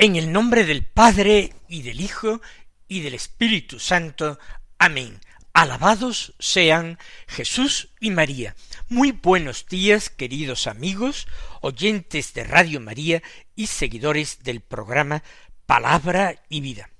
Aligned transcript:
En 0.00 0.14
el 0.14 0.30
nombre 0.30 0.64
del 0.64 0.84
Padre 0.84 1.54
y 1.66 1.82
del 1.82 2.00
Hijo 2.00 2.40
y 2.86 3.00
del 3.00 3.14
Espíritu 3.14 3.80
Santo. 3.80 4.38
Amén. 4.78 5.18
Alabados 5.52 6.34
sean 6.38 7.00
Jesús 7.26 7.88
y 7.98 8.10
María. 8.10 8.54
Muy 8.88 9.10
buenos 9.10 9.66
días, 9.66 10.08
queridos 10.08 10.68
amigos, 10.68 11.26
oyentes 11.62 12.32
de 12.32 12.44
Radio 12.44 12.78
María 12.78 13.24
y 13.56 13.66
seguidores 13.66 14.44
del 14.44 14.60
programa 14.60 15.24
Palabra 15.66 16.44
y 16.48 16.60
Vida. 16.60 16.90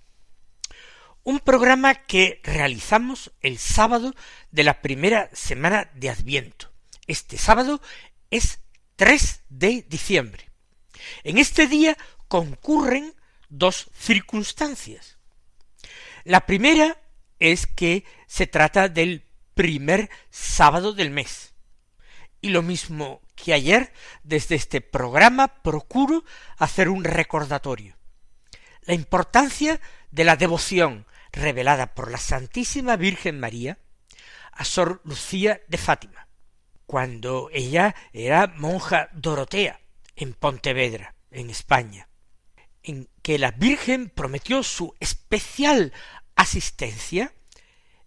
Un 1.22 1.38
programa 1.38 1.94
que 1.94 2.40
realizamos 2.42 3.30
el 3.42 3.58
sábado 3.58 4.12
de 4.50 4.64
la 4.64 4.82
primera 4.82 5.30
semana 5.32 5.88
de 5.94 6.10
Adviento. 6.10 6.72
Este 7.06 7.38
sábado 7.38 7.80
es 8.32 8.58
3 8.96 9.42
de 9.50 9.82
diciembre. 9.88 10.50
En 11.22 11.38
este 11.38 11.68
día 11.68 11.96
concurren 12.28 13.14
dos 13.48 13.90
circunstancias. 13.94 15.18
La 16.24 16.46
primera 16.46 16.98
es 17.38 17.66
que 17.66 18.04
se 18.26 18.46
trata 18.46 18.88
del 18.88 19.24
primer 19.54 20.10
sábado 20.30 20.92
del 20.92 21.10
mes. 21.10 21.54
Y 22.40 22.50
lo 22.50 22.62
mismo 22.62 23.20
que 23.34 23.52
ayer, 23.52 23.92
desde 24.22 24.54
este 24.54 24.80
programa 24.80 25.48
procuro 25.62 26.24
hacer 26.56 26.88
un 26.88 27.04
recordatorio. 27.04 27.96
La 28.82 28.94
importancia 28.94 29.80
de 30.10 30.24
la 30.24 30.36
devoción 30.36 31.06
revelada 31.32 31.94
por 31.94 32.10
la 32.10 32.18
Santísima 32.18 32.96
Virgen 32.96 33.40
María 33.40 33.78
a 34.52 34.64
Sor 34.64 35.00
Lucía 35.04 35.60
de 35.68 35.78
Fátima, 35.78 36.28
cuando 36.86 37.48
ella 37.52 37.94
era 38.12 38.46
monja 38.56 39.08
Dorotea 39.12 39.80
en 40.16 40.32
Pontevedra, 40.34 41.14
en 41.30 41.50
España, 41.50 42.07
en 42.88 43.08
que 43.22 43.38
la 43.38 43.50
Virgen 43.50 44.08
prometió 44.08 44.62
su 44.62 44.94
especial 44.98 45.92
asistencia 46.34 47.34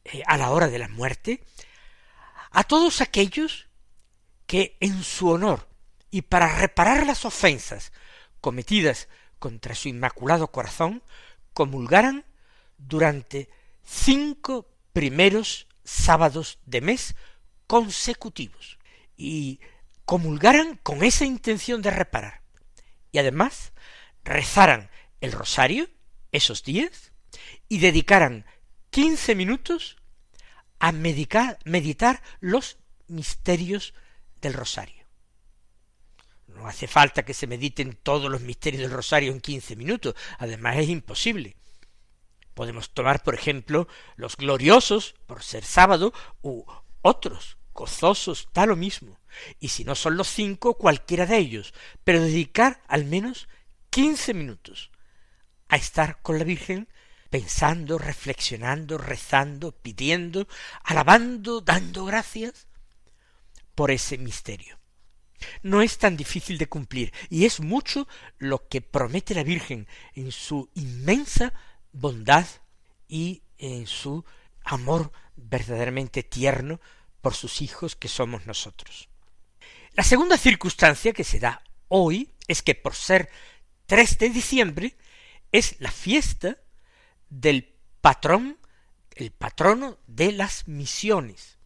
eh, 0.03 0.23
a 0.25 0.37
la 0.37 0.49
hora 0.49 0.67
de 0.67 0.79
la 0.79 0.87
muerte 0.87 1.43
a 2.49 2.63
todos 2.63 2.99
aquellos 2.99 3.67
que 4.47 4.77
en 4.79 5.03
su 5.03 5.29
honor 5.29 5.69
y 6.09 6.23
para 6.23 6.57
reparar 6.57 7.05
las 7.05 7.25
ofensas 7.25 7.93
cometidas 8.41 9.07
contra 9.39 9.75
su 9.75 9.87
inmaculado 9.87 10.47
corazón 10.47 11.03
comulgaran 11.53 12.25
durante 12.77 13.49
cinco 13.83 14.67
primeros 14.93 15.67
sábados 15.83 16.59
de 16.65 16.81
mes 16.81 17.15
consecutivos 17.67 18.79
y 19.15 19.59
comulgaran 20.05 20.77
con 20.77 21.03
esa 21.03 21.25
intención 21.25 21.81
de 21.81 21.91
reparar. 21.91 22.41
Y 23.11 23.19
además 23.19 23.71
rezaran 24.23 24.89
el 25.19 25.31
rosario 25.31 25.89
esos 26.31 26.63
días 26.63 27.11
y 27.67 27.79
dedicaran 27.79 28.45
quince 28.89 29.35
minutos 29.35 29.97
a 30.79 30.91
meditar 30.91 32.21
los 32.39 32.77
misterios 33.07 33.93
del 34.41 34.53
rosario. 34.53 35.05
No 36.47 36.67
hace 36.67 36.87
falta 36.87 37.23
que 37.23 37.33
se 37.33 37.47
mediten 37.47 37.97
todos 38.01 38.29
los 38.29 38.41
misterios 38.41 38.81
del 38.81 38.91
rosario 38.91 39.31
en 39.31 39.41
quince 39.41 39.75
minutos, 39.75 40.15
además 40.37 40.77
es 40.77 40.89
imposible. 40.89 41.55
Podemos 42.53 42.91
tomar, 42.91 43.23
por 43.23 43.33
ejemplo, 43.33 43.87
los 44.15 44.35
gloriosos, 44.35 45.15
por 45.25 45.43
ser 45.43 45.63
sábado, 45.63 46.13
u 46.41 46.63
otros, 47.01 47.57
gozosos, 47.73 48.49
da 48.53 48.65
lo 48.65 48.75
mismo. 48.75 49.19
Y 49.59 49.69
si 49.69 49.85
no 49.85 49.95
son 49.95 50.17
los 50.17 50.27
cinco, 50.27 50.77
cualquiera 50.77 51.25
de 51.25 51.37
ellos, 51.37 51.73
pero 52.03 52.21
dedicar 52.21 52.81
al 52.87 53.05
menos 53.05 53.47
quince 53.91 54.33
minutos 54.33 54.89
a 55.67 55.75
estar 55.75 56.21
con 56.21 56.39
la 56.39 56.45
Virgen 56.45 56.87
pensando, 57.29 57.97
reflexionando, 57.97 58.97
rezando, 58.97 59.73
pidiendo, 59.73 60.47
alabando, 60.83 61.61
dando 61.61 62.05
gracias 62.05 62.67
por 63.75 63.91
ese 63.91 64.17
misterio. 64.17 64.79
No 65.61 65.81
es 65.81 65.97
tan 65.97 66.17
difícil 66.17 66.57
de 66.57 66.67
cumplir 66.67 67.13
y 67.29 67.45
es 67.45 67.59
mucho 67.59 68.07
lo 68.37 68.67
que 68.67 68.81
promete 68.81 69.35
la 69.35 69.43
Virgen 69.43 69.87
en 70.13 70.31
su 70.31 70.69
inmensa 70.73 71.53
bondad 71.91 72.45
y 73.07 73.43
en 73.57 73.87
su 73.87 74.23
amor 74.63 75.11
verdaderamente 75.35 76.23
tierno 76.23 76.79
por 77.21 77.33
sus 77.33 77.61
hijos 77.61 77.95
que 77.95 78.07
somos 78.07 78.45
nosotros. 78.45 79.09
La 79.93 80.03
segunda 80.03 80.37
circunstancia 80.37 81.11
que 81.11 81.23
se 81.23 81.39
da 81.39 81.61
hoy 81.87 82.29
es 82.47 82.61
que 82.61 82.75
por 82.75 82.95
ser 82.95 83.29
3 83.91 84.17
de 84.19 84.29
diciembre 84.29 84.95
es 85.51 85.75
la 85.79 85.91
fiesta 85.91 86.55
del 87.29 87.75
patrón, 87.99 88.57
el 89.15 89.31
patrono 89.31 89.97
de 90.07 90.31
las 90.31 90.69
misiones, 90.69 91.57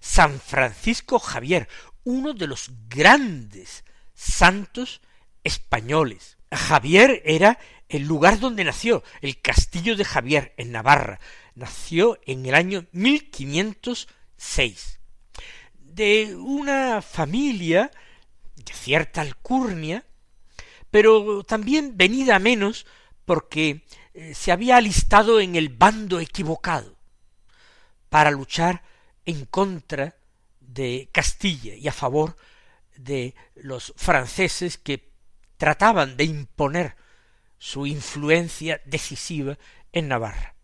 San 0.00 0.40
Francisco 0.40 1.20
Javier, 1.20 1.68
uno 2.02 2.34
de 2.34 2.48
los 2.48 2.72
grandes 2.88 3.84
santos 4.12 5.02
españoles. 5.44 6.36
Javier 6.50 7.22
era 7.24 7.60
el 7.88 8.08
lugar 8.08 8.40
donde 8.40 8.64
nació, 8.64 9.04
el 9.20 9.40
castillo 9.40 9.94
de 9.94 10.04
Javier, 10.04 10.54
en 10.56 10.72
Navarra. 10.72 11.20
Nació 11.54 12.18
en 12.26 12.44
el 12.44 12.56
año 12.56 12.86
1506. 12.90 14.98
De 15.78 16.34
una 16.34 17.02
familia 17.02 17.92
de 18.56 18.72
cierta 18.72 19.20
alcurnia, 19.20 20.04
pero 20.90 21.42
también 21.44 21.96
venida 21.96 22.38
menos 22.38 22.86
porque 23.24 23.84
eh, 24.14 24.34
se 24.34 24.52
había 24.52 24.76
alistado 24.76 25.40
en 25.40 25.56
el 25.56 25.68
bando 25.68 26.20
equivocado 26.20 26.96
para 28.08 28.30
luchar 28.30 28.82
en 29.26 29.44
contra 29.44 30.16
de 30.60 31.08
Castilla 31.12 31.74
y 31.74 31.88
a 31.88 31.92
favor 31.92 32.36
de 32.96 33.34
los 33.54 33.92
franceses 33.96 34.78
que 34.78 35.12
trataban 35.56 36.16
de 36.16 36.24
imponer 36.24 36.96
su 37.58 37.86
influencia 37.86 38.80
decisiva 38.84 39.58
en 39.92 40.08
Navarra. 40.08 40.54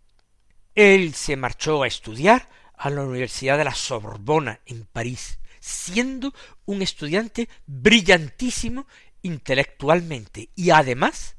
Él 0.74 1.14
se 1.14 1.36
marchó 1.36 1.82
a 1.82 1.86
estudiar 1.86 2.48
a 2.76 2.90
la 2.90 3.02
Universidad 3.02 3.58
de 3.58 3.64
la 3.64 3.74
Sorbona 3.74 4.60
en 4.66 4.84
París, 4.86 5.38
siendo 5.60 6.32
un 6.64 6.82
estudiante 6.82 7.48
brillantísimo 7.66 8.86
intelectualmente 9.24 10.50
y 10.54 10.70
además 10.70 11.34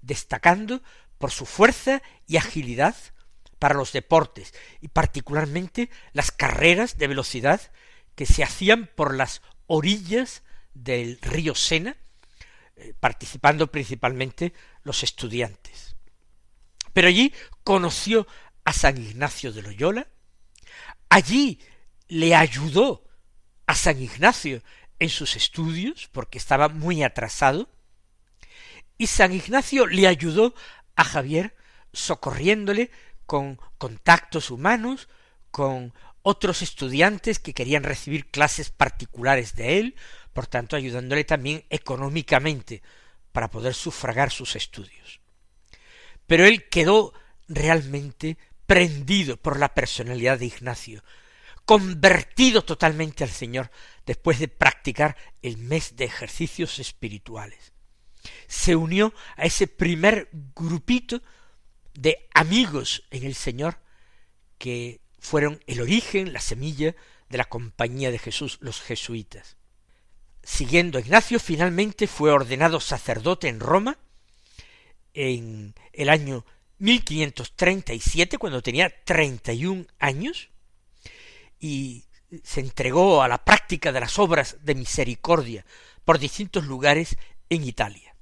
destacando 0.00 0.82
por 1.18 1.30
su 1.30 1.44
fuerza 1.44 2.02
y 2.26 2.38
agilidad 2.38 2.96
para 3.58 3.74
los 3.74 3.92
deportes 3.92 4.54
y 4.80 4.88
particularmente 4.88 5.90
las 6.12 6.30
carreras 6.30 6.96
de 6.96 7.08
velocidad 7.08 7.60
que 8.14 8.24
se 8.24 8.42
hacían 8.42 8.88
por 8.94 9.14
las 9.14 9.42
orillas 9.66 10.42
del 10.74 11.18
río 11.20 11.54
Sena, 11.54 11.96
eh, 12.76 12.94
participando 13.00 13.70
principalmente 13.70 14.52
los 14.82 15.02
estudiantes. 15.02 15.96
Pero 16.92 17.08
allí 17.08 17.32
conoció 17.64 18.26
a 18.64 18.72
San 18.72 18.98
Ignacio 18.98 19.52
de 19.52 19.62
Loyola, 19.62 20.06
allí 21.08 21.60
le 22.08 22.34
ayudó 22.34 23.04
a 23.66 23.74
San 23.74 24.00
Ignacio 24.00 24.62
en 24.98 25.08
sus 25.08 25.36
estudios, 25.36 26.08
porque 26.12 26.38
estaba 26.38 26.68
muy 26.68 27.02
atrasado, 27.02 27.68
y 28.96 29.08
San 29.08 29.32
Ignacio 29.32 29.86
le 29.86 30.06
ayudó 30.06 30.54
a 30.96 31.04
Javier 31.04 31.56
socorriéndole 31.92 32.90
con 33.26 33.58
contactos 33.78 34.50
humanos, 34.50 35.08
con 35.50 35.94
otros 36.22 36.62
estudiantes 36.62 37.38
que 37.38 37.54
querían 37.54 37.82
recibir 37.82 38.30
clases 38.30 38.70
particulares 38.70 39.54
de 39.54 39.78
él, 39.78 39.96
por 40.32 40.46
tanto 40.46 40.76
ayudándole 40.76 41.24
también 41.24 41.64
económicamente 41.70 42.82
para 43.32 43.50
poder 43.50 43.74
sufragar 43.74 44.30
sus 44.30 44.56
estudios. 44.56 45.20
Pero 46.26 46.46
él 46.46 46.68
quedó 46.68 47.12
realmente 47.48 48.38
prendido 48.66 49.36
por 49.36 49.58
la 49.58 49.74
personalidad 49.74 50.38
de 50.38 50.46
Ignacio, 50.46 51.04
convertido 51.64 52.62
totalmente 52.62 53.24
al 53.24 53.30
Señor 53.30 53.70
después 54.06 54.38
de 54.38 54.48
practicar 54.48 55.16
el 55.42 55.56
mes 55.56 55.96
de 55.96 56.04
ejercicios 56.04 56.78
espirituales. 56.78 57.72
Se 58.46 58.76
unió 58.76 59.12
a 59.36 59.44
ese 59.44 59.66
primer 59.66 60.28
grupito 60.54 61.22
de 61.94 62.28
amigos 62.34 63.04
en 63.10 63.24
el 63.24 63.34
Señor 63.34 63.78
que 64.58 65.00
fueron 65.18 65.62
el 65.66 65.80
origen, 65.80 66.32
la 66.32 66.40
semilla 66.40 66.94
de 67.28 67.38
la 67.38 67.44
compañía 67.44 68.10
de 68.10 68.18
Jesús, 68.18 68.58
los 68.60 68.80
jesuitas. 68.80 69.56
Siguiendo 70.42 70.98
a 70.98 71.00
Ignacio, 71.00 71.40
finalmente 71.40 72.06
fue 72.06 72.30
ordenado 72.30 72.80
sacerdote 72.80 73.48
en 73.48 73.60
Roma 73.60 73.98
en 75.14 75.74
el 75.92 76.08
año 76.10 76.44
1537, 76.78 78.36
cuando 78.36 78.62
tenía 78.62 78.92
31 79.04 79.86
años, 79.98 80.50
y 81.60 82.04
se 82.42 82.60
entregó 82.60 83.22
a 83.22 83.28
la 83.28 83.44
práctica 83.44 83.92
de 83.92 84.00
las 84.00 84.18
obras 84.18 84.58
de 84.62 84.74
misericordia 84.74 85.64
por 86.04 86.18
distintos 86.18 86.64
lugares 86.64 87.16
en 87.48 87.64
Italia. 87.64 88.14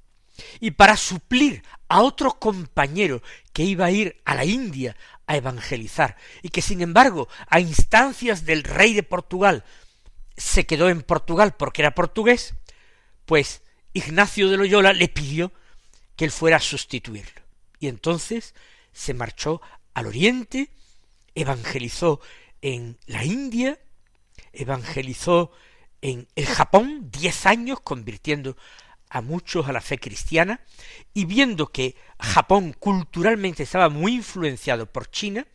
Y 0.60 0.72
para 0.72 0.96
suplir 0.96 1.62
a 1.88 2.00
otro 2.00 2.38
compañero 2.38 3.22
que 3.52 3.64
iba 3.64 3.86
a 3.86 3.90
ir 3.90 4.20
a 4.24 4.34
la 4.34 4.44
India 4.44 4.96
a 5.26 5.36
evangelizar, 5.36 6.16
y 6.42 6.48
que 6.48 6.62
sin 6.62 6.80
embargo, 6.80 7.28
a 7.48 7.60
instancias 7.60 8.44
del 8.44 8.64
rey 8.64 8.94
de 8.94 9.02
Portugal, 9.02 9.64
se 10.36 10.66
quedó 10.66 10.88
en 10.88 11.02
Portugal 11.02 11.54
porque 11.56 11.82
era 11.82 11.94
portugués, 11.94 12.54
pues 13.26 13.62
Ignacio 13.92 14.48
de 14.48 14.56
Loyola 14.56 14.92
le 14.92 15.08
pidió 15.08 15.52
que 16.16 16.24
él 16.24 16.30
fuera 16.30 16.56
a 16.56 16.60
sustituirlo. 16.60 17.42
Y 17.78 17.88
entonces 17.88 18.54
se 18.92 19.14
marchó 19.14 19.60
al 19.94 20.06
oriente, 20.06 20.70
evangelizó 21.34 22.20
en 22.62 22.98
la 23.06 23.24
India, 23.24 23.78
evangelizó 24.52 25.50
en 26.00 26.28
el 26.36 26.46
Japón 26.46 27.10
diez 27.10 27.46
años, 27.46 27.80
convirtiendo 27.80 28.56
a 29.10 29.20
muchos 29.20 29.68
a 29.68 29.72
la 29.72 29.80
fe 29.80 29.98
cristiana, 29.98 30.60
y 31.12 31.26
viendo 31.26 31.66
que 31.66 31.96
Japón 32.18 32.74
culturalmente 32.78 33.64
estaba 33.64 33.88
muy 33.88 34.14
influenciado 34.14 34.90
por 34.90 35.10
China, 35.10 35.46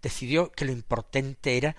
decidió 0.00 0.52
que 0.52 0.64
lo 0.64 0.72
importante 0.72 1.56
era 1.56 1.74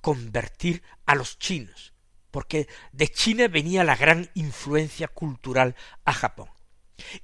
convertir 0.00 0.82
a 1.06 1.14
los 1.14 1.38
chinos, 1.38 1.92
porque 2.30 2.66
de 2.92 3.08
China 3.08 3.46
venía 3.48 3.84
la 3.84 3.96
gran 3.96 4.30
influencia 4.34 5.08
cultural 5.08 5.76
a 6.04 6.12
Japón. 6.12 6.48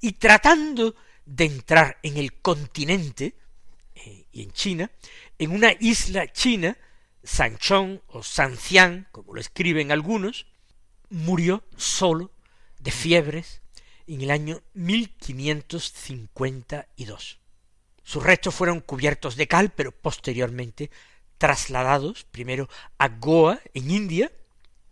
Y 0.00 0.12
tratando 0.12 0.94
de 1.26 1.44
entrar 1.44 1.98
en 2.02 2.16
el 2.16 2.40
continente, 2.40 3.34
eh, 3.94 4.26
y 4.32 4.42
en 4.42 4.52
China, 4.52 4.90
en 5.38 5.50
una 5.50 5.72
isla 5.80 6.30
china, 6.32 6.76
Sanchón 7.22 8.02
o 8.06 8.22
Sancián, 8.22 9.08
como 9.12 9.34
lo 9.34 9.40
escriben 9.40 9.92
algunos, 9.92 10.46
murió 11.10 11.62
solo 11.76 12.30
de 12.78 12.90
fiebres 12.90 13.60
en 14.06 14.22
el 14.22 14.30
año 14.30 14.62
1552. 14.74 17.38
Sus 18.02 18.22
restos 18.22 18.54
fueron 18.54 18.80
cubiertos 18.80 19.36
de 19.36 19.46
cal, 19.46 19.70
pero 19.70 19.92
posteriormente 19.92 20.90
trasladados 21.38 22.24
primero 22.24 22.68
a 22.98 23.08
Goa, 23.08 23.60
en 23.74 23.90
India, 23.90 24.32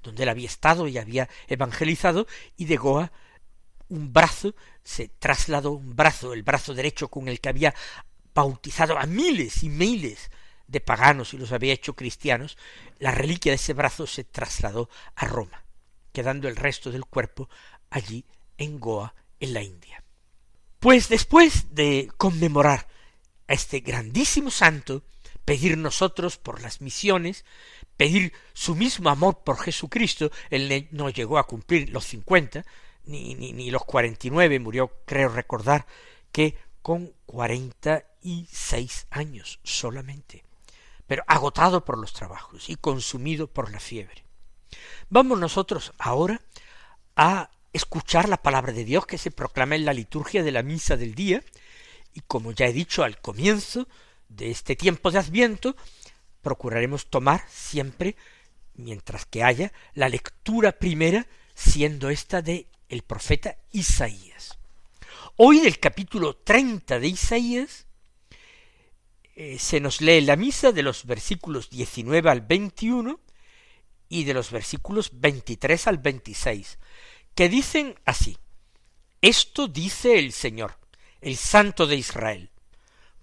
donde 0.03 0.23
él 0.23 0.29
había 0.29 0.47
estado 0.47 0.89
y 0.89 0.99
había 0.99 1.29
evangelizado, 1.49 2.27
y 2.57 2.67
de 2.67 2.77
Goa 2.77 3.13
un 3.89 4.13
brazo 4.13 4.55
se 4.85 5.09
trasladó, 5.09 5.73
un 5.73 5.97
brazo, 5.97 6.33
el 6.33 6.43
brazo 6.43 6.75
derecho 6.75 7.09
con 7.09 7.29
el 7.29 7.41
que 7.41 7.49
había 7.49 7.75
bautizado 8.35 8.99
a 8.99 9.07
miles 9.07 9.63
y 9.63 9.69
miles 9.69 10.31
de 10.69 10.81
paganos 10.81 11.35
y 11.35 11.39
los 11.39 11.51
había 11.53 11.73
hecho 11.73 11.97
cristianos, 11.97 12.57
la 12.99 13.11
reliquia 13.11 13.53
de 13.53 13.57
ese 13.57 13.73
brazo 13.73 14.07
se 14.07 14.23
trasladó 14.23 14.89
a 15.17 15.25
Roma, 15.25 15.65
quedando 16.13 16.47
el 16.47 16.57
resto 16.57 16.93
del 16.93 17.07
cuerpo 17.07 17.49
allí 17.91 18.25
en 18.59 18.79
Goa, 18.79 19.15
en 19.41 19.55
la 19.55 19.63
India. 19.63 20.05
Pues 20.79 21.09
después 21.09 21.75
de 21.75 22.11
conmemorar 22.17 22.87
a 23.49 23.55
este 23.55 23.81
grandísimo 23.81 24.51
santo, 24.51 25.03
pedir 25.45 25.79
nosotros 25.79 26.37
por 26.37 26.61
las 26.61 26.83
misiones, 26.83 27.45
pedir 27.97 28.33
su 28.53 28.75
mismo 28.75 29.09
amor 29.09 29.43
por 29.43 29.59
Jesucristo, 29.59 30.31
él 30.51 30.89
no 30.93 31.09
llegó 31.09 31.39
a 31.39 31.47
cumplir 31.47 31.89
los 31.89 32.05
cincuenta, 32.05 32.65
ni, 33.07 33.35
ni, 33.35 33.53
ni 33.53 33.71
los 33.71 33.85
cuarenta 33.85 34.27
y 34.27 34.31
nueve, 34.31 34.59
murió, 34.59 34.93
creo 35.07 35.31
recordar, 35.31 35.87
que 36.31 36.57
con 36.83 37.15
cuarenta 37.25 38.05
y 38.21 38.47
seis 38.53 39.07
años 39.11 39.61
solamente 39.63 40.45
pero 41.09 41.25
agotado 41.27 41.85
por 41.85 41.99
los 41.99 42.13
trabajos 42.13 42.69
y 42.69 42.77
consumido 42.77 43.49
por 43.49 43.73
la 43.73 43.81
fiebre. 43.81 44.23
Vamos 45.09 45.41
nosotros 45.41 45.93
ahora 45.99 46.41
a 47.17 47.51
escuchar 47.73 48.29
la 48.29 48.37
palabra 48.37 48.73
de 48.73 48.85
Dios 48.85 49.07
que 49.07 49.19
se 49.19 49.33
proclama 49.33 49.75
en 49.75 49.85
la 49.85 49.93
liturgia 49.93 50.45
de 50.45 50.53
la 50.53 50.63
misa 50.63 50.97
del 50.97 51.17
día, 51.17 51.43
y 52.15 52.21
como 52.21 52.53
ya 52.53 52.67
he 52.67 52.73
dicho 52.73 53.03
al 53.03 53.21
comienzo 53.21 53.89
de 54.29 54.51
este 54.51 54.77
tiempo 54.77 55.11
de 55.11 55.19
Adviento, 55.19 55.75
procuraremos 56.43 57.07
tomar 57.07 57.43
siempre, 57.49 58.15
mientras 58.75 59.25
que 59.27 59.43
haya, 59.43 59.73
la 59.95 60.09
lectura 60.09 60.73
primera, 60.73 61.27
siendo 61.55 62.11
esta 62.11 62.43
de 62.43 62.69
el 62.89 63.03
profeta 63.03 63.57
Isaías. 63.73 64.59
Hoy 65.37 65.61
del 65.61 65.79
capítulo 65.81 66.37
treinta 66.37 66.99
de 66.99 67.09
Isaías 67.09 67.87
eh, 69.41 69.61
se 69.61 69.79
nos 69.79 70.01
lee 70.01 70.21
la 70.21 70.35
misa 70.35 70.73
de 70.73 70.83
los 70.83 71.07
versículos 71.07 71.71
19 71.71 72.29
al 72.29 72.41
21 72.41 73.21
y 74.09 74.25
de 74.25 74.35
los 74.35 74.51
versículos 74.51 75.11
23 75.13 75.87
al 75.87 75.99
26, 75.99 76.81
que 77.37 77.49
dicen 77.49 77.95
así, 78.05 78.37
Esto 79.23 79.69
dice 79.69 80.19
el 80.19 80.33
Señor, 80.33 80.81
el 81.21 81.37
Santo 81.37 81.87
de 81.87 81.95
Israel, 81.95 82.51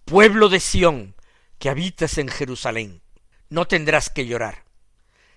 pueblo 0.05 0.47
de 0.47 0.61
Sión, 0.61 1.15
que 1.59 1.67
habitas 1.67 2.17
en 2.17 2.29
Jerusalén, 2.29 3.01
no 3.49 3.67
tendrás 3.67 4.09
que 4.09 4.25
llorar, 4.25 4.63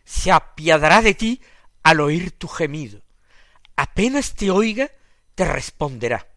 se 0.05 0.31
apiadará 0.31 1.03
de 1.03 1.15
ti 1.15 1.43
al 1.83 1.99
oír 2.01 2.31
tu 2.31 2.47
gemido, 2.47 3.03
apenas 3.75 4.37
te 4.37 4.53
oiga, 4.53 4.93
te 5.35 5.45
responderá 5.45 6.29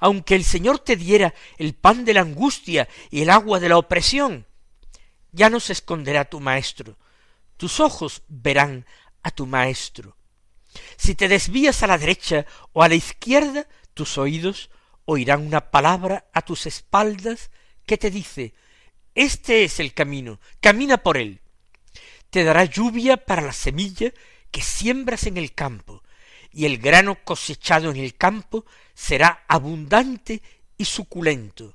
aunque 0.00 0.34
el 0.34 0.44
Señor 0.44 0.78
te 0.78 0.96
diera 0.96 1.34
el 1.58 1.74
pan 1.74 2.04
de 2.04 2.14
la 2.14 2.20
angustia 2.20 2.88
y 3.10 3.22
el 3.22 3.30
agua 3.30 3.60
de 3.60 3.68
la 3.68 3.78
opresión, 3.78 4.46
ya 5.32 5.50
no 5.50 5.60
se 5.60 5.72
esconderá 5.72 6.24
tu 6.24 6.40
maestro, 6.40 6.96
tus 7.56 7.80
ojos 7.80 8.22
verán 8.28 8.86
a 9.22 9.30
tu 9.30 9.46
maestro. 9.46 10.16
Si 10.96 11.14
te 11.14 11.28
desvías 11.28 11.82
a 11.82 11.86
la 11.86 11.98
derecha 11.98 12.46
o 12.72 12.82
a 12.82 12.88
la 12.88 12.94
izquierda, 12.94 13.66
tus 13.94 14.18
oídos 14.18 14.70
oirán 15.04 15.46
una 15.46 15.70
palabra 15.70 16.26
a 16.32 16.42
tus 16.42 16.66
espaldas 16.66 17.50
que 17.86 17.98
te 17.98 18.10
dice 18.10 18.54
Este 19.14 19.64
es 19.64 19.80
el 19.80 19.92
camino, 19.94 20.40
camina 20.60 20.98
por 20.98 21.16
él. 21.16 21.40
Te 22.30 22.44
dará 22.44 22.64
lluvia 22.64 23.16
para 23.16 23.42
la 23.42 23.52
semilla 23.52 24.12
que 24.50 24.62
siembras 24.62 25.26
en 25.26 25.36
el 25.36 25.52
campo, 25.52 26.03
y 26.54 26.66
el 26.66 26.78
grano 26.78 27.16
cosechado 27.24 27.90
en 27.90 27.96
el 27.96 28.14
campo 28.14 28.64
será 28.94 29.44
abundante 29.48 30.40
y 30.78 30.84
suculento. 30.84 31.74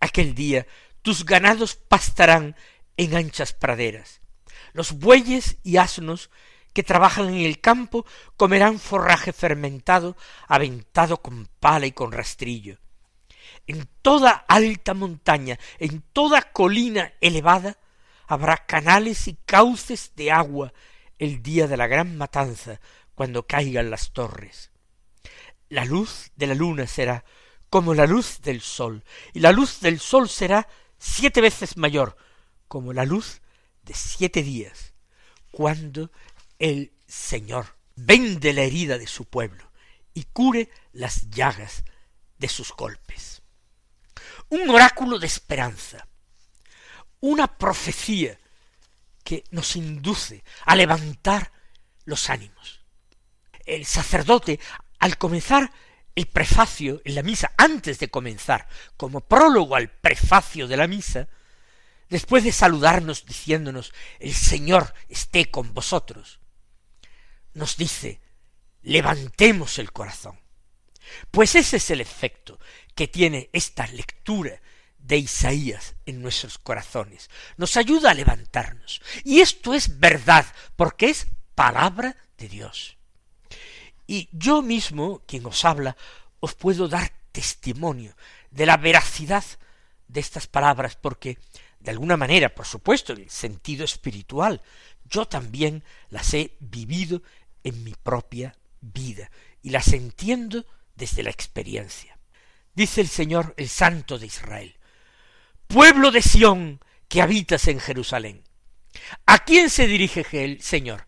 Aquel 0.00 0.34
día 0.34 0.66
tus 1.02 1.24
ganados 1.24 1.76
pastarán 1.76 2.56
en 2.96 3.14
anchas 3.14 3.52
praderas. 3.52 4.20
Los 4.72 4.92
bueyes 4.92 5.58
y 5.62 5.76
asnos 5.76 6.30
que 6.72 6.82
trabajan 6.82 7.28
en 7.28 7.44
el 7.44 7.60
campo 7.60 8.06
comerán 8.36 8.78
forraje 8.78 9.32
fermentado, 9.32 10.16
aventado 10.48 11.18
con 11.18 11.46
pala 11.60 11.86
y 11.86 11.92
con 11.92 12.12
rastrillo. 12.12 12.78
En 13.66 13.86
toda 14.00 14.44
alta 14.48 14.94
montaña, 14.94 15.58
en 15.78 16.02
toda 16.12 16.40
colina 16.52 17.12
elevada, 17.20 17.76
habrá 18.26 18.56
canales 18.56 19.28
y 19.28 19.34
cauces 19.44 20.12
de 20.16 20.32
agua 20.32 20.72
el 21.18 21.42
día 21.42 21.68
de 21.68 21.76
la 21.76 21.86
gran 21.86 22.16
matanza, 22.16 22.80
cuando 23.14 23.46
caigan 23.46 23.90
las 23.90 24.12
torres. 24.12 24.70
La 25.68 25.84
luz 25.84 26.30
de 26.36 26.46
la 26.46 26.54
luna 26.54 26.86
será 26.86 27.24
como 27.70 27.94
la 27.94 28.06
luz 28.06 28.40
del 28.42 28.60
sol, 28.60 29.04
y 29.32 29.40
la 29.40 29.52
luz 29.52 29.80
del 29.80 29.98
sol 29.98 30.28
será 30.28 30.68
siete 30.98 31.40
veces 31.40 31.76
mayor, 31.76 32.16
como 32.68 32.92
la 32.92 33.04
luz 33.04 33.40
de 33.82 33.94
siete 33.94 34.42
días, 34.42 34.92
cuando 35.50 36.10
el 36.58 36.92
Señor 37.06 37.76
vende 37.96 38.52
la 38.52 38.62
herida 38.62 38.98
de 38.98 39.06
su 39.06 39.24
pueblo 39.24 39.70
y 40.12 40.24
cure 40.24 40.68
las 40.92 41.30
llagas 41.30 41.84
de 42.38 42.48
sus 42.48 42.72
golpes. 42.72 43.40
Un 44.50 44.68
oráculo 44.68 45.18
de 45.18 45.26
esperanza, 45.26 46.06
una 47.20 47.56
profecía 47.56 48.38
que 49.24 49.44
nos 49.50 49.76
induce 49.76 50.44
a 50.66 50.76
levantar 50.76 51.52
los 52.04 52.28
ánimos 52.28 52.81
el 53.66 53.84
sacerdote, 53.86 54.60
al 54.98 55.18
comenzar 55.18 55.72
el 56.14 56.26
prefacio 56.26 57.00
en 57.04 57.14
la 57.14 57.22
misa, 57.22 57.52
antes 57.56 57.98
de 57.98 58.08
comenzar, 58.08 58.68
como 58.96 59.20
prólogo 59.20 59.76
al 59.76 59.90
prefacio 59.90 60.68
de 60.68 60.76
la 60.76 60.86
misa, 60.86 61.28
después 62.08 62.44
de 62.44 62.52
saludarnos 62.52 63.24
diciéndonos 63.24 63.92
el 64.18 64.34
Señor 64.34 64.94
esté 65.08 65.50
con 65.50 65.72
vosotros, 65.74 66.40
nos 67.54 67.76
dice 67.76 68.20
levantemos 68.82 69.78
el 69.78 69.92
corazón. 69.92 70.38
Pues 71.30 71.54
ese 71.54 71.76
es 71.76 71.90
el 71.90 72.00
efecto 72.00 72.58
que 72.94 73.08
tiene 73.08 73.50
esta 73.52 73.86
lectura 73.86 74.60
de 74.98 75.18
Isaías 75.18 75.94
en 76.06 76.22
nuestros 76.22 76.58
corazones. 76.58 77.28
Nos 77.56 77.76
ayuda 77.76 78.10
a 78.10 78.14
levantarnos. 78.14 79.02
Y 79.24 79.40
esto 79.40 79.74
es 79.74 79.98
verdad, 79.98 80.46
porque 80.76 81.10
es 81.10 81.26
palabra 81.54 82.16
de 82.38 82.48
Dios. 82.48 82.98
Y 84.12 84.28
yo 84.30 84.60
mismo, 84.60 85.22
quien 85.26 85.46
os 85.46 85.64
habla, 85.64 85.96
os 86.38 86.54
puedo 86.54 86.86
dar 86.86 87.10
testimonio 87.32 88.14
de 88.50 88.66
la 88.66 88.76
veracidad 88.76 89.42
de 90.06 90.20
estas 90.20 90.46
palabras, 90.46 90.96
porque 90.96 91.38
de 91.80 91.92
alguna 91.92 92.18
manera, 92.18 92.54
por 92.54 92.66
supuesto, 92.66 93.14
en 93.14 93.22
el 93.22 93.30
sentido 93.30 93.86
espiritual, 93.86 94.60
yo 95.06 95.24
también 95.24 95.82
las 96.10 96.34
he 96.34 96.58
vivido 96.60 97.22
en 97.64 97.84
mi 97.84 97.94
propia 97.94 98.54
vida 98.82 99.30
y 99.62 99.70
las 99.70 99.94
entiendo 99.94 100.66
desde 100.94 101.22
la 101.22 101.30
experiencia. 101.30 102.18
Dice 102.74 103.00
el 103.00 103.08
Señor, 103.08 103.54
el 103.56 103.70
Santo 103.70 104.18
de 104.18 104.26
Israel, 104.26 104.76
pueblo 105.66 106.10
de 106.10 106.20
Sión 106.20 106.80
que 107.08 107.22
habitas 107.22 107.66
en 107.66 107.80
Jerusalén. 107.80 108.44
¿A 109.24 109.38
quién 109.38 109.70
se 109.70 109.86
dirige 109.86 110.26
el 110.44 110.60
Señor? 110.60 111.06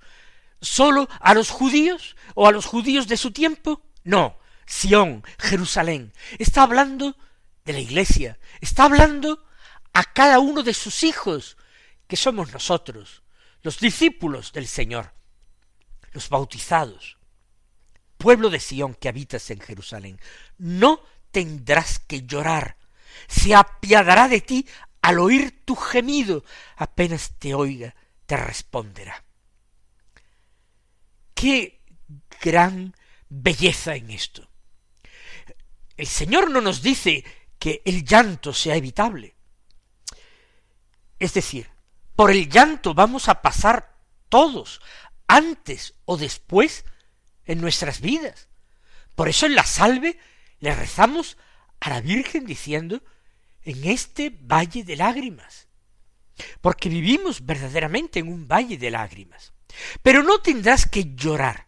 ¿Sólo 0.61 1.08
a 1.20 1.34
los 1.34 1.50
judíos 1.50 2.16
o 2.34 2.46
a 2.46 2.52
los 2.52 2.66
judíos 2.66 3.06
de 3.08 3.16
su 3.16 3.32
tiempo? 3.32 3.82
No, 4.02 4.38
Sión, 4.66 5.23
Jerusalén. 5.38 6.12
Está 6.38 6.62
hablando 6.62 7.16
de 7.64 7.73
la 7.73 7.80
iglesia, 7.80 8.38
está 8.61 8.84
hablando 8.84 9.44
a 9.92 10.04
cada 10.04 10.38
uno 10.38 10.62
de 10.62 10.75
sus 10.75 11.02
hijos, 11.02 11.56
que 12.06 12.16
somos 12.16 12.52
nosotros, 12.52 13.23
los 13.62 13.78
discípulos 13.78 14.52
del 14.52 14.66
Señor, 14.66 15.14
los 16.12 16.28
bautizados. 16.28 17.18
Pueblo 18.18 18.50
de 18.50 18.61
Sión 18.61 18.94
que 18.94 19.08
habitas 19.08 19.50
en 19.50 19.61
Jerusalén, 19.61 20.20
no 20.58 21.02
tendrás 21.30 21.99
que 21.99 22.23
llorar, 22.23 22.76
se 23.26 23.54
apiadará 23.54 24.28
de 24.28 24.40
ti 24.40 24.66
al 25.02 25.18
oír 25.18 25.64
tu 25.64 25.76
gemido, 25.76 26.44
apenas 26.76 27.32
te 27.38 27.54
oiga, 27.54 27.94
te 28.26 28.37
responderá. 28.37 29.25
Qué 31.44 31.82
gran 32.40 32.96
belleza 33.28 33.96
en 33.96 34.10
esto. 34.10 34.48
El 35.94 36.06
Señor 36.06 36.50
no 36.50 36.62
nos 36.62 36.80
dice 36.80 37.22
que 37.58 37.82
el 37.84 38.02
llanto 38.02 38.54
sea 38.54 38.76
evitable. 38.76 39.34
Es 41.18 41.34
decir, 41.34 41.68
por 42.16 42.30
el 42.30 42.48
llanto 42.48 42.94
vamos 42.94 43.28
a 43.28 43.42
pasar 43.42 43.94
todos, 44.30 44.80
antes 45.28 45.92
o 46.06 46.16
después, 46.16 46.86
en 47.44 47.60
nuestras 47.60 48.00
vidas. 48.00 48.48
Por 49.14 49.28
eso 49.28 49.44
en 49.44 49.54
la 49.54 49.64
salve 49.64 50.18
le 50.60 50.74
rezamos 50.74 51.36
a 51.78 51.90
la 51.90 52.00
Virgen 52.00 52.46
diciendo 52.46 53.02
en 53.64 53.84
este 53.84 54.30
valle 54.30 54.82
de 54.82 54.96
lágrimas, 54.96 55.68
porque 56.62 56.88
vivimos 56.88 57.44
verdaderamente 57.44 58.20
en 58.20 58.28
un 58.28 58.48
valle 58.48 58.78
de 58.78 58.90
lágrimas. 58.90 59.53
Pero 60.02 60.23
no 60.23 60.40
tendrás 60.40 60.87
que 60.87 61.14
llorar. 61.14 61.66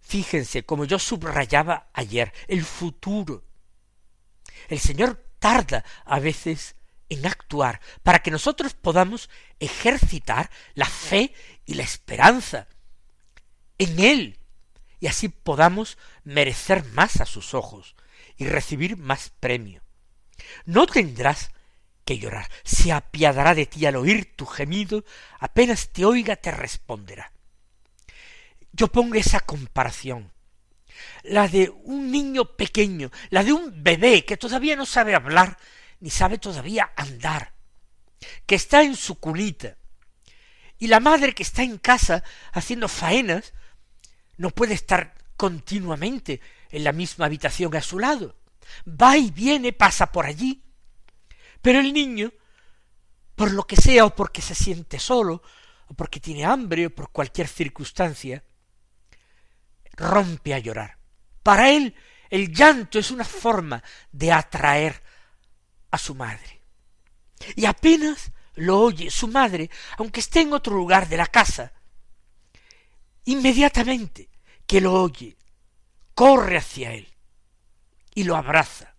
Fíjense, 0.00 0.64
como 0.64 0.84
yo 0.84 0.98
subrayaba 0.98 1.88
ayer, 1.92 2.32
el 2.48 2.64
futuro. 2.64 3.44
El 4.68 4.78
Señor 4.78 5.22
tarda 5.38 5.84
a 6.04 6.18
veces 6.20 6.76
en 7.08 7.26
actuar 7.26 7.80
para 8.02 8.20
que 8.20 8.30
nosotros 8.30 8.74
podamos 8.74 9.30
ejercitar 9.60 10.50
la 10.74 10.86
fe 10.86 11.32
y 11.64 11.74
la 11.74 11.82
esperanza 11.82 12.66
en 13.78 14.00
Él 14.00 14.38
y 15.00 15.06
así 15.06 15.28
podamos 15.28 15.98
merecer 16.24 16.84
más 16.92 17.20
a 17.20 17.26
sus 17.26 17.54
ojos 17.54 17.94
y 18.36 18.46
recibir 18.46 18.96
más 18.96 19.30
premio. 19.40 19.82
No 20.64 20.86
tendrás 20.86 21.50
que 22.04 22.18
llorar, 22.18 22.48
se 22.64 22.92
apiadará 22.92 23.54
de 23.54 23.66
ti 23.66 23.84
al 23.86 23.96
oír 23.96 24.36
tu 24.36 24.46
gemido, 24.46 25.04
apenas 25.38 25.88
te 25.88 26.04
oiga 26.04 26.36
te 26.36 26.50
responderá. 26.50 27.32
Yo 28.76 28.88
pongo 28.88 29.14
esa 29.14 29.40
comparación, 29.40 30.30
la 31.22 31.48
de 31.48 31.70
un 31.84 32.10
niño 32.10 32.44
pequeño, 32.56 33.10
la 33.30 33.42
de 33.42 33.54
un 33.54 33.82
bebé 33.82 34.26
que 34.26 34.36
todavía 34.36 34.76
no 34.76 34.84
sabe 34.84 35.14
hablar, 35.14 35.56
ni 36.00 36.10
sabe 36.10 36.36
todavía 36.36 36.92
andar, 36.94 37.54
que 38.44 38.54
está 38.54 38.82
en 38.82 38.94
su 38.94 39.18
cunita, 39.18 39.78
y 40.78 40.88
la 40.88 41.00
madre 41.00 41.34
que 41.34 41.42
está 41.42 41.62
en 41.62 41.78
casa 41.78 42.22
haciendo 42.52 42.86
faenas, 42.88 43.54
no 44.36 44.50
puede 44.50 44.74
estar 44.74 45.14
continuamente 45.38 46.42
en 46.68 46.84
la 46.84 46.92
misma 46.92 47.24
habitación 47.24 47.74
a 47.76 47.80
su 47.80 47.98
lado. 47.98 48.36
Va 48.86 49.16
y 49.16 49.30
viene, 49.30 49.72
pasa 49.72 50.12
por 50.12 50.26
allí. 50.26 50.62
Pero 51.62 51.80
el 51.80 51.94
niño, 51.94 52.30
por 53.36 53.52
lo 53.52 53.66
que 53.66 53.76
sea, 53.76 54.04
o 54.04 54.14
porque 54.14 54.42
se 54.42 54.54
siente 54.54 54.98
solo, 54.98 55.42
o 55.86 55.94
porque 55.94 56.20
tiene 56.20 56.44
hambre, 56.44 56.86
o 56.86 56.90
por 56.94 57.10
cualquier 57.10 57.48
circunstancia, 57.48 58.44
rompe 59.96 60.54
a 60.54 60.58
llorar. 60.58 60.98
Para 61.42 61.70
él 61.70 61.94
el 62.30 62.52
llanto 62.52 62.98
es 62.98 63.10
una 63.10 63.24
forma 63.24 63.82
de 64.12 64.32
atraer 64.32 65.02
a 65.90 65.98
su 65.98 66.14
madre. 66.14 66.62
Y 67.54 67.66
apenas 67.66 68.32
lo 68.54 68.80
oye 68.80 69.10
su 69.10 69.28
madre, 69.28 69.70
aunque 69.98 70.20
esté 70.20 70.40
en 70.40 70.52
otro 70.52 70.74
lugar 70.74 71.08
de 71.08 71.16
la 71.16 71.26
casa, 71.26 71.72
inmediatamente 73.24 74.30
que 74.66 74.80
lo 74.80 74.94
oye, 74.94 75.36
corre 76.14 76.56
hacia 76.56 76.92
él 76.92 77.08
y 78.14 78.24
lo 78.24 78.36
abraza 78.36 78.94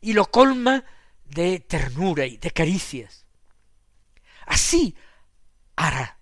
y 0.00 0.12
lo 0.12 0.30
colma 0.30 0.84
de 1.24 1.60
ternura 1.60 2.26
y 2.26 2.36
de 2.36 2.50
caricias. 2.50 3.24
Así 4.46 4.94
hará 5.74 6.18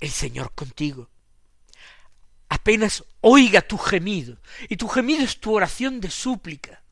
el 0.00 0.10
Señor 0.10 0.52
contigo. 0.54 1.10
Apenas 2.64 3.04
oiga 3.20 3.60
tu 3.60 3.76
gemido, 3.76 4.38
y 4.70 4.78
tu 4.78 4.88
gemido 4.88 5.22
es 5.22 5.38
tu 5.38 5.52
oración 5.52 6.00
de 6.00 6.10
súplica, 6.10 6.82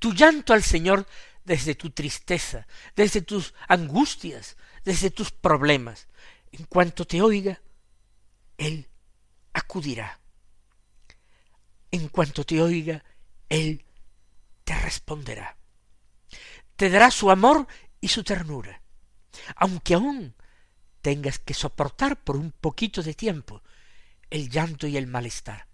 tu 0.00 0.12
llanto 0.12 0.52
al 0.52 0.64
Señor 0.64 1.06
desde 1.44 1.76
tu 1.76 1.90
tristeza, 1.90 2.66
desde 2.96 3.22
tus 3.22 3.54
angustias, 3.68 4.56
desde 4.84 5.12
tus 5.12 5.30
problemas. 5.30 6.08
En 6.50 6.64
cuanto 6.64 7.06
te 7.06 7.22
oiga, 7.22 7.62
Él 8.56 8.88
acudirá. 9.52 10.18
En 11.92 12.08
cuanto 12.08 12.42
te 12.42 12.60
oiga, 12.60 13.04
Él 13.48 13.84
te 14.64 14.74
responderá. 14.80 15.56
Te 16.74 16.90
dará 16.90 17.12
su 17.12 17.30
amor 17.30 17.68
y 18.00 18.08
su 18.08 18.24
ternura, 18.24 18.82
aunque 19.54 19.94
aún 19.94 20.34
tengas 21.02 21.38
que 21.38 21.54
soportar 21.54 22.20
por 22.20 22.36
un 22.36 22.50
poquito 22.50 23.00
de 23.04 23.14
tiempo 23.14 23.62
el 24.30 24.48
llanto 24.48 24.86
y 24.86 24.96
el 24.96 25.06
malestar, 25.06 25.66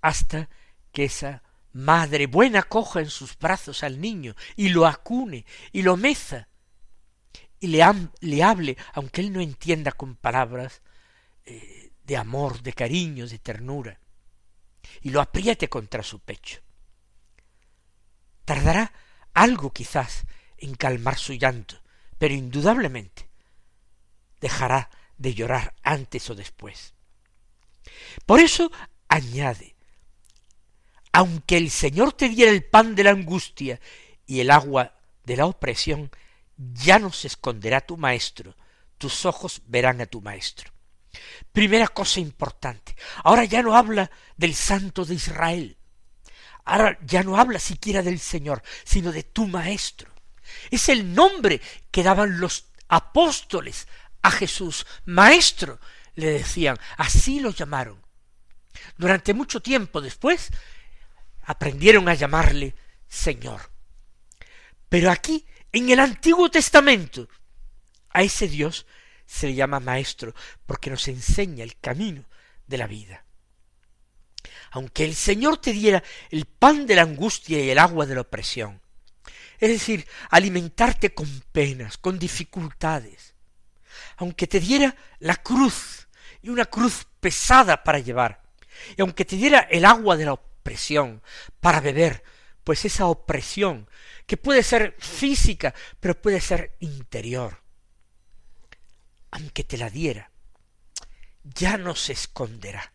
hasta 0.00 0.48
que 0.92 1.04
esa 1.04 1.42
madre 1.72 2.26
buena 2.26 2.62
coja 2.62 3.00
en 3.00 3.10
sus 3.10 3.38
brazos 3.38 3.82
al 3.84 4.00
niño 4.00 4.34
y 4.56 4.70
lo 4.70 4.86
acune 4.86 5.44
y 5.72 5.82
lo 5.82 5.96
meza 5.96 6.48
y 7.60 7.68
le, 7.68 7.84
le 8.20 8.42
hable, 8.42 8.76
aunque 8.94 9.20
él 9.20 9.32
no 9.32 9.40
entienda 9.40 9.92
con 9.92 10.16
palabras, 10.16 10.82
eh, 11.44 11.92
de 12.04 12.16
amor, 12.16 12.62
de 12.62 12.72
cariño, 12.72 13.26
de 13.28 13.38
ternura, 13.38 14.00
y 15.02 15.10
lo 15.10 15.20
apriete 15.20 15.68
contra 15.68 16.02
su 16.02 16.20
pecho. 16.20 16.60
Tardará 18.44 18.92
algo 19.34 19.72
quizás 19.72 20.24
en 20.58 20.74
calmar 20.74 21.18
su 21.18 21.34
llanto, 21.34 21.76
pero 22.18 22.34
indudablemente 22.34 23.28
dejará 24.40 24.90
de 25.20 25.34
llorar 25.34 25.74
antes 25.82 26.28
o 26.30 26.34
después. 26.34 26.94
Por 28.24 28.40
eso 28.40 28.72
añade, 29.06 29.76
aunque 31.12 31.58
el 31.58 31.70
Señor 31.70 32.14
te 32.14 32.30
diera 32.30 32.50
el 32.50 32.64
pan 32.64 32.94
de 32.94 33.04
la 33.04 33.10
angustia 33.10 33.80
y 34.26 34.40
el 34.40 34.50
agua 34.50 34.94
de 35.24 35.36
la 35.36 35.46
opresión, 35.46 36.10
ya 36.56 36.98
no 36.98 37.12
se 37.12 37.26
esconderá 37.26 37.82
tu 37.82 37.98
maestro, 37.98 38.56
tus 38.96 39.26
ojos 39.26 39.60
verán 39.66 40.00
a 40.00 40.06
tu 40.06 40.22
maestro. 40.22 40.72
Primera 41.52 41.88
cosa 41.88 42.20
importante. 42.20 42.96
Ahora 43.22 43.44
ya 43.44 43.62
no 43.62 43.76
habla 43.76 44.10
del 44.36 44.54
Santo 44.54 45.04
de 45.04 45.14
Israel. 45.14 45.76
Ahora 46.64 46.98
ya 47.04 47.22
no 47.22 47.36
habla 47.36 47.58
siquiera 47.58 48.02
del 48.02 48.20
Señor, 48.20 48.62
sino 48.84 49.12
de 49.12 49.24
tu 49.24 49.46
Maestro. 49.46 50.12
Es 50.70 50.88
el 50.88 51.14
nombre 51.14 51.60
que 51.90 52.02
daban 52.02 52.40
los 52.40 52.66
apóstoles 52.88 53.88
a 54.22 54.30
Jesús. 54.30 54.86
Maestro, 55.04 55.80
le 56.14 56.30
decían, 56.30 56.78
así 56.96 57.40
lo 57.40 57.50
llamaron. 57.50 58.00
Durante 58.96 59.34
mucho 59.34 59.60
tiempo 59.60 60.00
después 60.00 60.50
aprendieron 61.42 62.08
a 62.08 62.14
llamarle 62.14 62.74
Señor. 63.08 63.70
Pero 64.88 65.10
aquí, 65.10 65.46
en 65.72 65.90
el 65.90 66.00
Antiguo 66.00 66.50
Testamento, 66.50 67.28
a 68.10 68.22
ese 68.22 68.48
Dios 68.48 68.86
se 69.26 69.48
le 69.48 69.54
llama 69.54 69.80
Maestro, 69.80 70.34
porque 70.66 70.90
nos 70.90 71.06
enseña 71.08 71.62
el 71.62 71.78
camino 71.78 72.24
de 72.66 72.78
la 72.78 72.86
vida. 72.86 73.24
Aunque 74.72 75.04
el 75.04 75.14
Señor 75.14 75.58
te 75.58 75.72
diera 75.72 76.02
el 76.30 76.46
pan 76.46 76.86
de 76.86 76.96
la 76.96 77.02
angustia 77.02 77.62
y 77.62 77.70
el 77.70 77.78
agua 77.78 78.06
de 78.06 78.14
la 78.16 78.22
opresión, 78.22 78.80
es 79.58 79.68
decir, 79.68 80.06
alimentarte 80.30 81.12
con 81.12 81.28
penas, 81.52 81.98
con 81.98 82.18
dificultades, 82.18 83.29
aunque 84.16 84.46
te 84.46 84.60
diera 84.60 84.94
la 85.18 85.36
cruz, 85.36 86.08
y 86.42 86.48
una 86.48 86.66
cruz 86.66 87.06
pesada 87.20 87.82
para 87.82 87.98
llevar, 87.98 88.42
y 88.96 89.02
aunque 89.02 89.24
te 89.24 89.36
diera 89.36 89.60
el 89.60 89.84
agua 89.84 90.16
de 90.16 90.24
la 90.24 90.32
opresión 90.32 91.22
para 91.60 91.80
beber, 91.80 92.22
pues 92.64 92.84
esa 92.84 93.06
opresión, 93.06 93.88
que 94.26 94.36
puede 94.36 94.62
ser 94.62 94.96
física, 94.98 95.74
pero 95.98 96.20
puede 96.20 96.40
ser 96.40 96.76
interior, 96.80 97.60
aunque 99.30 99.64
te 99.64 99.76
la 99.76 99.90
diera, 99.90 100.30
ya 101.42 101.76
no 101.76 101.94
se 101.94 102.12
esconderá 102.12 102.92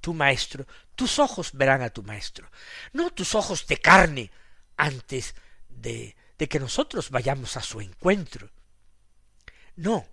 tu 0.00 0.14
maestro, 0.14 0.66
tus 0.94 1.18
ojos 1.18 1.50
verán 1.52 1.82
a 1.82 1.90
tu 1.90 2.02
maestro, 2.02 2.50
no 2.92 3.10
tus 3.10 3.34
ojos 3.34 3.66
de 3.66 3.78
carne 3.78 4.30
antes 4.76 5.34
de, 5.68 6.16
de 6.38 6.48
que 6.48 6.60
nosotros 6.60 7.10
vayamos 7.10 7.56
a 7.56 7.62
su 7.62 7.80
encuentro. 7.80 8.50
No, 9.76 10.06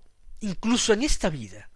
incluso 0.44 0.94
en 0.94 1.04
esta 1.04 1.30
vida 1.30 1.70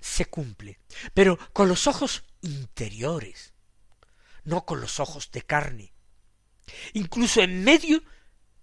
se 0.00 0.26
cumple, 0.26 0.78
pero 1.12 1.38
con 1.52 1.68
los 1.68 1.86
ojos 1.86 2.24
interiores, 2.42 3.52
no 4.44 4.64
con 4.64 4.80
los 4.80 5.00
ojos 5.00 5.30
de 5.32 5.42
carne. 5.42 5.92
Incluso 6.92 7.40
en 7.42 7.64
medio 7.64 8.02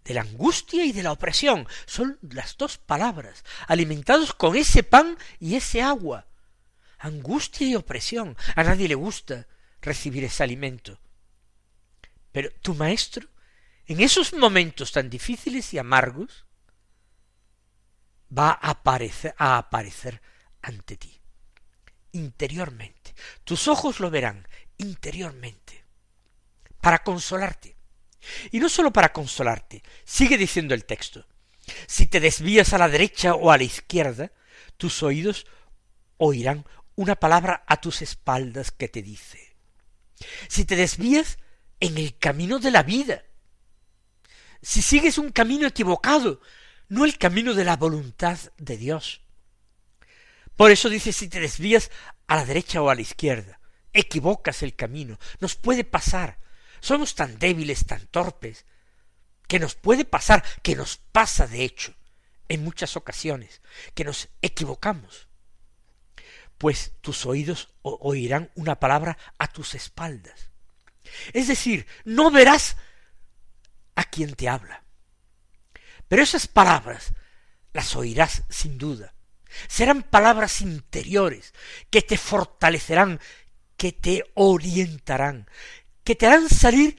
de 0.03 0.13
la 0.13 0.21
angustia 0.21 0.85
y 0.85 0.91
de 0.91 1.03
la 1.03 1.11
opresión. 1.11 1.67
Son 1.85 2.17
las 2.21 2.57
dos 2.57 2.77
palabras, 2.77 3.43
alimentados 3.67 4.33
con 4.33 4.55
ese 4.55 4.83
pan 4.83 5.17
y 5.39 5.55
ese 5.55 5.81
agua. 5.81 6.27
Angustia 6.97 7.67
y 7.67 7.75
opresión. 7.75 8.37
A 8.55 8.63
nadie 8.63 8.87
le 8.87 8.95
gusta 8.95 9.47
recibir 9.81 10.23
ese 10.23 10.43
alimento. 10.43 10.99
Pero 12.31 12.51
tu 12.61 12.73
maestro, 12.73 13.27
en 13.85 13.99
esos 13.99 14.33
momentos 14.33 14.91
tan 14.91 15.09
difíciles 15.09 15.73
y 15.73 15.77
amargos, 15.77 16.45
va 18.37 18.51
a 18.51 18.71
aparecer, 18.71 19.35
a 19.37 19.57
aparecer 19.57 20.21
ante 20.61 20.97
ti, 20.97 21.19
interiormente. 22.13 23.13
Tus 23.43 23.67
ojos 23.67 23.99
lo 23.99 24.09
verán 24.09 24.47
interiormente, 24.77 25.83
para 26.79 27.03
consolarte, 27.03 27.75
y 28.51 28.59
no 28.59 28.69
sólo 28.69 28.91
para 28.91 29.13
consolarte, 29.13 29.83
sigue 30.03 30.37
diciendo 30.37 30.73
el 30.73 30.85
texto, 30.85 31.27
si 31.87 32.07
te 32.07 32.19
desvías 32.19 32.73
a 32.73 32.77
la 32.77 32.89
derecha 32.89 33.35
o 33.35 33.51
a 33.51 33.57
la 33.57 33.63
izquierda, 33.63 34.31
tus 34.77 35.03
oídos 35.03 35.45
oirán 36.17 36.65
una 36.95 37.15
palabra 37.15 37.63
a 37.67 37.79
tus 37.79 38.01
espaldas 38.01 38.71
que 38.71 38.87
te 38.87 39.01
dice, 39.01 39.55
si 40.47 40.65
te 40.65 40.75
desvías 40.75 41.37
en 41.79 41.97
el 41.97 42.17
camino 42.17 42.59
de 42.59 42.71
la 42.71 42.83
vida, 42.83 43.23
si 44.61 44.81
sigues 44.81 45.17
un 45.17 45.31
camino 45.31 45.67
equivocado, 45.67 46.41
no 46.91 47.05
el 47.05 47.17
camino 47.17 47.53
de 47.53 47.63
la 47.63 47.77
voluntad 47.77 48.37
de 48.57 48.75
Dios. 48.75 49.21
Por 50.57 50.71
eso 50.71 50.89
dice 50.89 51.13
si 51.13 51.29
te 51.29 51.39
desvías 51.39 51.89
a 52.27 52.35
la 52.35 52.43
derecha 52.43 52.81
o 52.81 52.89
a 52.89 52.95
la 52.95 53.01
izquierda, 53.01 53.61
equivocas 53.93 54.61
el 54.61 54.75
camino, 54.75 55.17
nos 55.39 55.55
puede 55.55 55.85
pasar, 55.85 56.37
somos 56.81 57.15
tan 57.15 57.39
débiles, 57.39 57.85
tan 57.85 58.05
torpes, 58.07 58.65
que 59.47 59.57
nos 59.57 59.73
puede 59.75 60.03
pasar, 60.03 60.43
que 60.63 60.75
nos 60.75 60.97
pasa 60.97 61.47
de 61.47 61.63
hecho, 61.63 61.95
en 62.49 62.61
muchas 62.61 62.97
ocasiones, 62.97 63.61
que 63.93 64.03
nos 64.03 64.27
equivocamos. 64.41 65.29
Pues 66.57 66.91
tus 66.99 67.25
oídos 67.25 67.69
oirán 67.83 68.51
una 68.55 68.81
palabra 68.81 69.17
a 69.37 69.47
tus 69.47 69.75
espaldas. 69.75 70.49
Es 71.31 71.47
decir, 71.47 71.87
no 72.03 72.31
verás 72.31 72.75
a 73.95 74.03
quien 74.03 74.35
te 74.35 74.49
habla. 74.49 74.80
Pero 76.11 76.23
esas 76.23 76.45
palabras 76.45 77.13
las 77.71 77.95
oirás 77.95 78.43
sin 78.49 78.77
duda. 78.77 79.13
Serán 79.69 80.03
palabras 80.03 80.59
interiores 80.59 81.53
que 81.89 82.01
te 82.01 82.17
fortalecerán, 82.17 83.21
que 83.77 83.93
te 83.93 84.25
orientarán, 84.33 85.49
que 86.03 86.15
te 86.15 86.27
harán 86.27 86.49
salir 86.49 86.97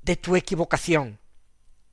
de 0.00 0.16
tu 0.16 0.34
equivocación, 0.34 1.20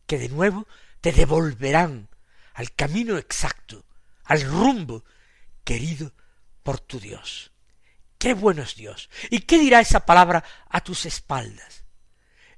que 0.08 0.18
de 0.18 0.30
nuevo 0.30 0.66
te 1.02 1.12
devolverán 1.12 2.08
al 2.54 2.72
camino 2.72 3.18
exacto, 3.18 3.84
al 4.24 4.42
rumbo 4.42 5.04
querido 5.66 6.14
por 6.64 6.80
tu 6.80 7.02
Dios. 7.02 7.52
Qué 8.18 8.34
bueno 8.34 8.64
es 8.64 8.78
Dios. 8.78 9.10
¿Y 9.30 9.40
qué 9.40 9.60
dirá 9.60 9.82
esa 9.82 10.06
palabra 10.06 10.42
a 10.70 10.80
tus 10.80 11.06
espaldas? 11.06 11.84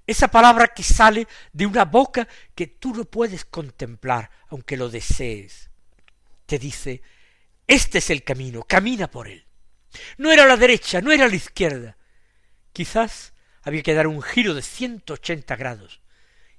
Esa 0.06 0.28
palabra 0.28 0.68
que 0.68 0.84
sale 0.84 1.28
de 1.54 1.66
una 1.66 1.86
boca 1.86 2.28
que 2.56 2.68
tú 2.68 2.94
no 2.94 3.06
puedes 3.06 3.46
contemplar, 3.46 4.30
aunque 4.50 4.76
lo 4.76 4.90
desees. 4.90 5.70
Te 6.46 6.60
dice, 6.60 7.02
este 7.68 8.00
es 8.00 8.10
el 8.10 8.24
camino, 8.24 8.64
camina 8.64 9.10
por 9.10 9.30
él. 9.30 9.46
No 10.18 10.32
era 10.32 10.46
la 10.46 10.58
derecha, 10.58 11.00
no 11.00 11.12
era 11.12 11.28
la 11.28 11.36
izquierda. 11.36 11.98
Quizás 12.74 13.34
había 13.62 13.82
que 13.82 13.94
dar 13.94 14.08
un 14.08 14.22
giro 14.22 14.54
de 14.54 14.62
ciento 14.62 15.14
ochenta 15.14 15.56
grados 15.56 16.02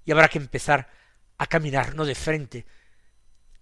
y 0.06 0.12
habrá 0.12 0.28
que 0.28 0.38
empezar 0.38 0.88
a 1.36 1.46
caminar 1.46 1.94
no 1.94 2.06
de 2.06 2.14
frente, 2.14 2.64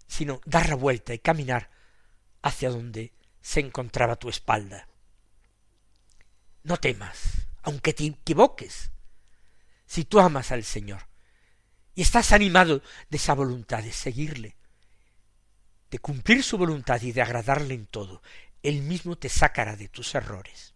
sino 0.06 0.40
dar 0.44 0.68
la 0.68 0.76
vuelta 0.76 1.12
y 1.12 1.18
caminar 1.18 1.70
hacia 2.42 2.70
donde 2.70 3.12
se 3.40 3.60
encontraba 3.60 4.14
tu 4.16 4.28
espalda. 4.28 4.86
No 6.62 6.76
temas, 6.76 7.48
aunque 7.62 7.92
te 7.92 8.06
equivoques, 8.06 8.91
si 9.92 10.06
tú 10.06 10.20
amas 10.20 10.52
al 10.52 10.64
Señor 10.64 11.06
y 11.94 12.00
estás 12.00 12.32
animado 12.32 12.80
de 13.10 13.16
esa 13.18 13.34
voluntad 13.34 13.82
de 13.82 13.92
seguirle, 13.92 14.56
de 15.90 15.98
cumplir 15.98 16.42
su 16.42 16.56
voluntad 16.56 17.02
y 17.02 17.12
de 17.12 17.20
agradarle 17.20 17.74
en 17.74 17.84
todo, 17.84 18.22
él 18.62 18.80
mismo 18.80 19.16
te 19.16 19.28
sacará 19.28 19.76
de 19.76 19.88
tus 19.88 20.14
errores 20.14 20.72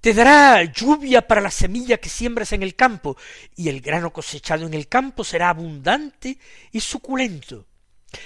te 0.00 0.14
dará 0.14 0.64
lluvia 0.64 1.28
para 1.28 1.40
la 1.40 1.52
semilla 1.52 1.96
que 1.98 2.08
siembras 2.08 2.52
en 2.52 2.64
el 2.64 2.74
campo, 2.74 3.16
y 3.54 3.68
el 3.68 3.80
grano 3.80 4.12
cosechado 4.12 4.66
en 4.66 4.74
el 4.74 4.88
campo 4.88 5.22
será 5.22 5.48
abundante 5.48 6.38
y 6.72 6.80
suculento. 6.80 7.68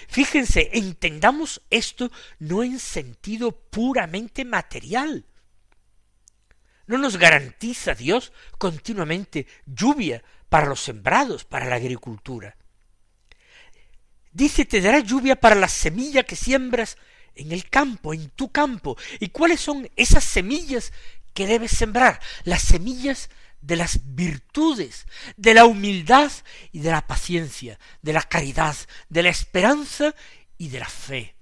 Fíjense, 0.09 0.71
entendamos 0.73 1.61
esto 1.69 2.11
no 2.39 2.63
en 2.63 2.79
sentido 2.79 3.53
puramente 3.53 4.47
material. 4.47 5.27
No 6.87 6.99
nos 6.99 7.17
garantiza 7.17 7.95
Dios 7.95 8.33
continuamente 8.59 9.47
lluvia 9.67 10.23
para 10.49 10.67
los 10.67 10.81
sembrados, 10.81 11.45
para 11.45 11.67
la 11.67 11.77
agricultura. 11.77 12.57
Dice, 14.33 14.65
te 14.65 14.81
dará 14.81 15.01
lluvia 15.01 15.37
para 15.37 15.55
la 15.55 15.69
semilla 15.69 16.23
que 16.23 16.37
siembras 16.37 16.97
en 17.35 17.53
el 17.53 17.69
campo, 17.69 18.15
en 18.15 18.31
tu 18.31 18.51
campo. 18.51 18.97
¿Y 19.19 19.29
cuáles 19.31 19.61
son 19.61 19.91
esas 19.97 20.25
semillas 20.25 20.93
que 21.37 21.47
debes 21.47 21.73
sembrar, 21.73 22.21
las 22.45 22.63
semillas 22.63 23.29
de 23.61 23.77
las 23.77 24.15
virtudes, 24.15 25.07
de 25.37 25.55
la 25.55 25.67
humildad 25.67 26.31
y 26.73 26.81
de 26.81 26.91
la 26.91 27.07
paciencia, 27.07 27.79
de 28.01 28.13
la 28.13 28.23
caridad, 28.23 28.77
de 29.09 29.23
la 29.23 29.29
esperanza 29.29 30.15
y 30.57 30.69
de 30.69 30.79
la 30.79 30.89
fe. 30.89 31.35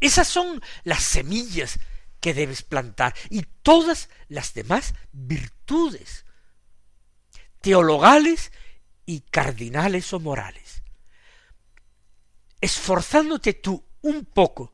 Esas 0.00 0.28
son 0.28 0.62
las 0.84 1.02
semillas 1.02 1.78
que 2.20 2.34
debes 2.34 2.62
plantar 2.62 3.14
y 3.30 3.42
todas 3.62 4.08
las 4.28 4.54
demás 4.54 4.94
virtudes, 5.12 6.24
teologales 7.60 8.52
y 9.06 9.20
cardinales 9.20 10.12
o 10.12 10.20
morales. 10.20 10.82
Esforzándote 12.60 13.54
tú 13.54 13.84
un 14.02 14.24
poco 14.24 14.72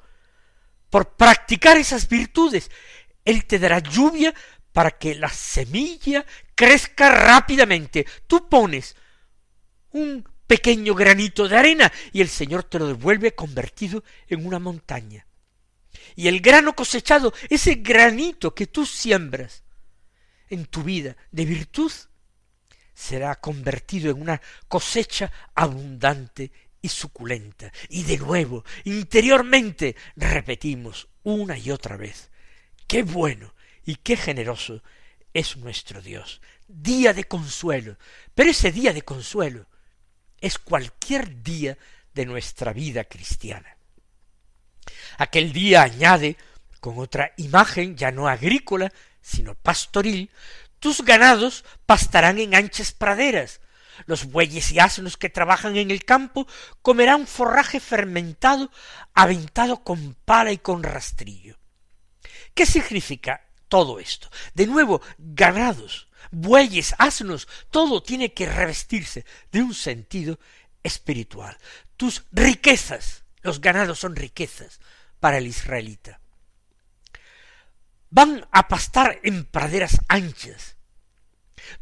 por 0.90 1.16
practicar 1.16 1.76
esas 1.76 2.08
virtudes, 2.08 2.70
él 3.24 3.46
te 3.46 3.58
dará 3.58 3.80
lluvia 3.80 4.34
para 4.72 4.92
que 4.92 5.14
la 5.14 5.28
semilla 5.28 6.24
crezca 6.54 7.10
rápidamente. 7.10 8.06
Tú 8.26 8.48
pones 8.48 8.96
un 9.90 10.28
pequeño 10.46 10.94
granito 10.94 11.48
de 11.48 11.56
arena 11.56 11.92
y 12.12 12.20
el 12.20 12.28
Señor 12.28 12.64
te 12.64 12.78
lo 12.78 12.86
devuelve 12.86 13.34
convertido 13.34 14.04
en 14.28 14.46
una 14.46 14.58
montaña. 14.58 15.26
Y 16.16 16.28
el 16.28 16.40
grano 16.40 16.74
cosechado, 16.74 17.32
ese 17.48 17.76
granito 17.76 18.54
que 18.54 18.66
tú 18.66 18.86
siembras 18.86 19.62
en 20.48 20.66
tu 20.66 20.82
vida 20.82 21.16
de 21.30 21.44
virtud, 21.44 21.92
será 22.94 23.34
convertido 23.36 24.10
en 24.10 24.20
una 24.20 24.40
cosecha 24.68 25.32
abundante 25.54 26.52
y 26.80 26.88
suculenta. 26.88 27.72
Y 27.88 28.04
de 28.04 28.18
nuevo, 28.18 28.64
interiormente, 28.84 29.96
repetimos 30.16 31.08
una 31.22 31.58
y 31.58 31.70
otra 31.70 31.96
vez, 31.96 32.30
Qué 32.86 33.02
bueno 33.02 33.54
y 33.84 33.96
qué 33.96 34.16
generoso 34.16 34.82
es 35.32 35.56
nuestro 35.56 36.00
Dios. 36.00 36.40
Día 36.68 37.12
de 37.12 37.24
consuelo. 37.24 37.96
Pero 38.34 38.50
ese 38.50 38.72
día 38.72 38.92
de 38.92 39.02
consuelo 39.02 39.66
es 40.40 40.58
cualquier 40.58 41.42
día 41.42 41.76
de 42.12 42.26
nuestra 42.26 42.72
vida 42.72 43.04
cristiana. 43.04 43.76
Aquel 45.18 45.52
día 45.52 45.82
añade, 45.82 46.36
con 46.80 46.98
otra 46.98 47.32
imagen 47.36 47.96
ya 47.96 48.10
no 48.10 48.28
agrícola, 48.28 48.92
sino 49.20 49.54
pastoril, 49.54 50.30
tus 50.78 51.02
ganados 51.02 51.64
pastarán 51.86 52.38
en 52.38 52.54
anchas 52.54 52.92
praderas, 52.92 53.60
los 54.06 54.26
bueyes 54.26 54.72
y 54.72 54.80
asnos 54.80 55.16
que 55.16 55.30
trabajan 55.30 55.76
en 55.76 55.90
el 55.90 56.04
campo 56.04 56.46
comerán 56.82 57.26
forraje 57.26 57.80
fermentado, 57.80 58.70
aventado 59.14 59.82
con 59.82 60.14
pala 60.24 60.52
y 60.52 60.58
con 60.58 60.82
rastrillo. 60.82 61.58
¿Qué 62.54 62.66
significa 62.66 63.46
todo 63.68 63.98
esto? 63.98 64.30
De 64.54 64.66
nuevo, 64.66 65.00
ganados, 65.18 66.08
bueyes, 66.30 66.94
asnos, 66.98 67.48
todo 67.70 68.02
tiene 68.02 68.32
que 68.32 68.46
revestirse 68.46 69.24
de 69.50 69.62
un 69.62 69.74
sentido 69.74 70.38
espiritual. 70.82 71.56
Tus 71.96 72.24
riquezas, 72.32 73.23
los 73.44 73.60
ganados 73.60 74.00
son 74.00 74.16
riquezas 74.16 74.80
para 75.20 75.38
el 75.38 75.46
israelita. 75.46 76.18
Van 78.08 78.48
a 78.50 78.68
pastar 78.68 79.20
en 79.22 79.44
praderas 79.44 79.98
anchas. 80.08 80.76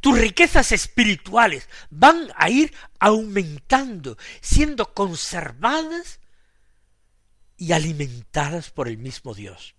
Tus 0.01 0.19
riquezas 0.19 0.73
espirituales 0.73 1.69
van 1.89 2.33
a 2.37 2.51
ir 2.51 2.75
aumentando, 2.99 4.19
siendo 4.41 4.93
conservadas 4.93 6.21
y 7.57 7.73
alimentadas 7.73 8.71
por 8.71 8.89
el 8.89 8.99
mismo 8.99 9.33
Dios. 9.33 9.77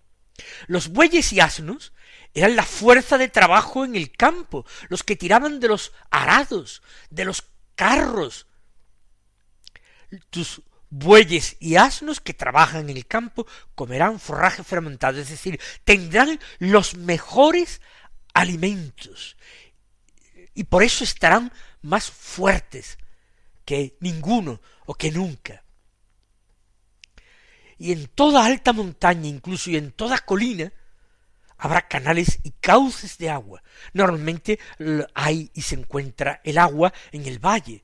Los 0.66 0.88
bueyes 0.88 1.32
y 1.34 1.40
asnos 1.40 1.92
eran 2.32 2.56
la 2.56 2.64
fuerza 2.64 3.18
de 3.18 3.28
trabajo 3.28 3.84
en 3.84 3.94
el 3.94 4.10
campo, 4.10 4.64
los 4.88 5.02
que 5.02 5.16
tiraban 5.16 5.60
de 5.60 5.68
los 5.68 5.92
arados, 6.10 6.82
de 7.10 7.26
los 7.26 7.44
carros. 7.74 8.46
Tus 10.30 10.62
bueyes 10.94 11.56
y 11.58 11.74
asnos 11.74 12.20
que 12.20 12.34
trabajan 12.34 12.88
en 12.88 12.96
el 12.96 13.06
campo 13.06 13.46
comerán 13.74 14.20
forraje 14.20 14.62
fermentado, 14.62 15.20
es 15.20 15.28
decir, 15.28 15.60
tendrán 15.84 16.38
los 16.58 16.94
mejores 16.94 17.80
alimentos. 18.32 19.36
Y 20.54 20.64
por 20.64 20.84
eso 20.84 21.02
estarán 21.02 21.52
más 21.82 22.10
fuertes 22.10 22.98
que 23.64 23.96
ninguno 24.00 24.60
o 24.86 24.94
que 24.94 25.10
nunca. 25.10 25.64
Y 27.76 27.90
en 27.90 28.06
toda 28.06 28.44
alta 28.44 28.72
montaña, 28.72 29.26
incluso 29.26 29.70
y 29.70 29.76
en 29.76 29.90
toda 29.90 30.18
colina, 30.18 30.72
habrá 31.58 31.88
canales 31.88 32.38
y 32.44 32.52
cauces 32.52 33.18
de 33.18 33.30
agua. 33.30 33.64
Normalmente 33.92 34.60
hay 35.12 35.50
y 35.54 35.62
se 35.62 35.74
encuentra 35.74 36.40
el 36.44 36.58
agua 36.58 36.92
en 37.10 37.26
el 37.26 37.40
valle, 37.44 37.82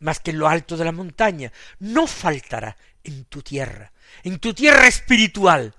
más 0.00 0.20
que 0.20 0.30
en 0.30 0.38
lo 0.38 0.48
alto 0.48 0.76
de 0.76 0.84
la 0.84 0.92
montaña. 0.92 1.52
No 1.78 2.06
faltará 2.06 2.76
en 3.04 3.24
tu 3.24 3.42
tierra, 3.42 3.92
en 4.22 4.38
tu 4.38 4.54
tierra 4.54 4.86
espiritual, 4.86 5.74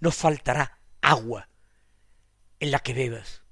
no 0.00 0.10
faltará 0.10 0.78
agua 1.00 1.48
en 2.58 2.70
la 2.70 2.78
que 2.80 2.94
bebas. 2.94 3.42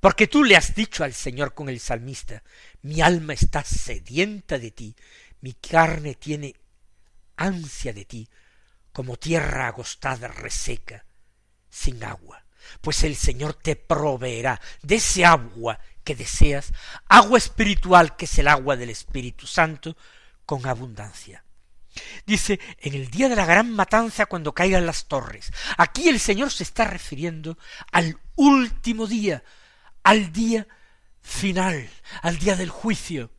Porque 0.00 0.26
tú 0.26 0.44
le 0.44 0.56
has 0.56 0.74
dicho 0.74 1.02
al 1.02 1.14
Señor 1.14 1.54
con 1.54 1.68
el 1.68 1.80
salmista, 1.80 2.42
mi 2.82 3.00
alma 3.00 3.32
está 3.32 3.64
sedienta 3.64 4.58
de 4.58 4.70
ti, 4.70 4.94
mi 5.40 5.54
carne 5.54 6.14
tiene 6.14 6.54
ansia 7.36 7.92
de 7.92 8.04
ti, 8.04 8.28
como 8.92 9.16
tierra 9.16 9.66
agostada 9.66 10.28
reseca, 10.28 11.04
sin 11.68 12.04
agua, 12.04 12.44
pues 12.80 13.02
el 13.02 13.16
Señor 13.16 13.54
te 13.54 13.76
proveerá 13.76 14.60
de 14.82 14.96
ese 14.96 15.24
agua 15.24 15.80
que 16.04 16.14
deseas, 16.14 16.72
agua 17.08 17.38
espiritual 17.38 18.16
que 18.16 18.26
es 18.26 18.38
el 18.38 18.48
agua 18.48 18.76
del 18.76 18.90
Espíritu 18.90 19.46
Santo, 19.46 19.96
con 20.46 20.66
abundancia. 20.66 21.44
Dice, 22.26 22.60
en 22.78 22.94
el 22.94 23.10
día 23.10 23.28
de 23.28 23.36
la 23.36 23.46
gran 23.46 23.70
matanza 23.70 24.26
cuando 24.26 24.52
caigan 24.52 24.86
las 24.86 25.06
torres. 25.06 25.52
Aquí 25.76 26.08
el 26.08 26.20
Señor 26.20 26.50
se 26.50 26.64
está 26.64 26.84
refiriendo 26.84 27.56
al 27.92 28.18
último 28.36 29.06
día, 29.06 29.44
al 30.02 30.32
día 30.32 30.66
final, 31.20 31.88
al 32.22 32.38
día 32.38 32.56
del 32.56 32.70
juicio. 32.70 33.30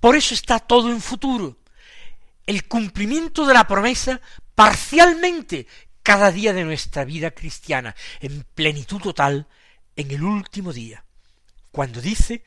Por 0.00 0.16
eso 0.16 0.34
está 0.34 0.60
todo 0.60 0.90
en 0.90 1.00
futuro. 1.00 1.58
El 2.46 2.66
cumplimiento 2.66 3.44
de 3.44 3.54
la 3.54 3.66
promesa 3.66 4.20
parcialmente 4.54 5.66
cada 6.02 6.32
día 6.32 6.52
de 6.54 6.64
nuestra 6.64 7.04
vida 7.04 7.32
cristiana, 7.32 7.94
en 8.20 8.44
plenitud 8.54 9.00
total, 9.00 9.46
en 9.94 10.10
el 10.10 10.22
último 10.22 10.72
día, 10.72 11.04
cuando 11.70 12.00
dice, 12.00 12.44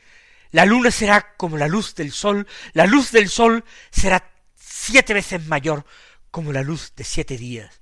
la 0.51 0.65
luna 0.65 0.91
será 0.91 1.35
como 1.37 1.57
la 1.57 1.67
luz 1.67 1.95
del 1.95 2.11
sol, 2.11 2.47
la 2.73 2.85
luz 2.85 3.11
del 3.11 3.29
sol 3.29 3.63
será 3.89 4.31
siete 4.55 5.13
veces 5.13 5.45
mayor 5.45 5.85
como 6.29 6.51
la 6.51 6.61
luz 6.61 6.93
de 6.95 7.03
siete 7.03 7.37
días, 7.37 7.81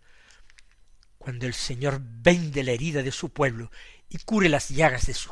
cuando 1.17 1.45
el 1.45 1.53
Señor 1.53 1.99
vende 2.01 2.63
la 2.63 2.71
herida 2.71 3.03
de 3.03 3.11
su 3.11 3.29
pueblo 3.29 3.71
y 4.09 4.17
cure 4.19 4.49
las 4.49 4.69
llagas 4.69 5.05
de 5.05 5.13
su, 5.13 5.31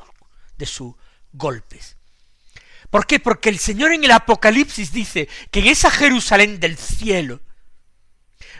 de 0.58 0.66
sus 0.66 0.96
golpes. 1.34 1.98
¿Por 2.90 3.06
qué? 3.06 3.20
Porque 3.20 3.50
el 3.50 3.60
Señor 3.60 3.92
en 3.92 4.04
el 4.04 4.12
Apocalipsis 4.12 4.92
dice 4.92 5.28
que 5.52 5.60
en 5.60 5.68
esa 5.68 5.92
Jerusalén 5.92 6.60
del 6.60 6.78
cielo 6.78 7.42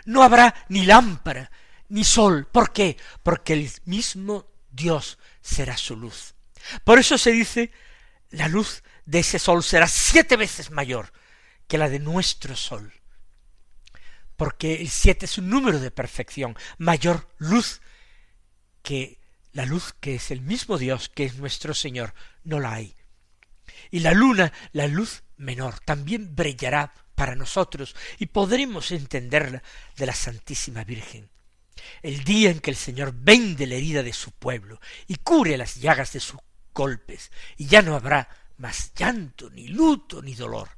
no 0.06 0.24
habrá 0.24 0.54
ni 0.70 0.86
lámpara, 0.86 1.52
ni 1.90 2.04
sol. 2.04 2.48
¿Por 2.52 2.74
qué? 2.74 2.98
Porque 3.24 3.54
el 3.54 3.72
mismo 3.86 4.48
Dios 4.70 5.18
será 5.42 5.78
su 5.78 5.96
luz. 5.96 6.36
Por 6.84 7.00
eso 7.00 7.18
se 7.18 7.32
dice, 7.32 7.72
la 8.30 8.48
luz 8.48 8.84
de 9.06 9.20
ese 9.20 9.40
sol 9.40 9.64
será 9.64 9.88
siete 9.88 10.36
veces 10.36 10.72
mayor 10.72 11.14
que 11.68 11.78
la 11.78 11.90
de 11.90 12.00
nuestro 12.00 12.56
sol. 12.56 12.94
Porque 14.36 14.76
el 14.76 14.90
siete 14.90 15.26
es 15.26 15.38
un 15.38 15.50
número 15.50 15.80
de 15.80 15.92
perfección, 15.92 16.56
mayor 16.78 17.28
luz 17.38 17.82
que 18.84 19.20
la 19.54 19.66
luz 19.66 19.94
que 20.00 20.16
es 20.16 20.30
el 20.30 20.42
mismo 20.42 20.78
Dios, 20.78 21.10
que 21.10 21.26
es 21.26 21.36
nuestro 21.38 21.74
Señor, 21.74 22.14
no 22.44 22.60
la 22.60 22.74
hay. 22.74 22.96
Y 23.90 24.00
la 24.02 24.12
luna, 24.12 24.54
la 24.72 24.88
luz 24.88 25.24
menor, 25.38 25.80
también 25.80 26.36
brillará 26.36 26.94
para 27.16 27.36
nosotros 27.36 27.96
y 28.20 28.28
podremos 28.28 28.92
entenderla 28.92 29.64
de 29.96 30.06
la 30.06 30.14
Santísima 30.14 30.84
Virgen. 30.84 31.30
El 32.02 32.24
día 32.24 32.52
en 32.52 32.60
que 32.60 32.70
el 32.70 32.78
Señor 32.78 33.14
vende 33.16 33.66
la 33.66 33.76
herida 33.76 34.04
de 34.04 34.14
su 34.14 34.32
pueblo 34.32 34.80
y 35.08 35.16
cure 35.16 35.58
las 35.58 35.76
llagas 35.76 36.14
de 36.14 36.20
sus 36.20 36.40
golpes, 36.78 37.32
y 37.58 37.66
ya 37.66 37.82
no 37.82 37.96
habrá 37.96 38.30
más 38.58 38.94
llanto, 38.94 39.50
ni 39.50 39.68
luto, 39.68 40.22
ni 40.22 40.36
dolor, 40.36 40.70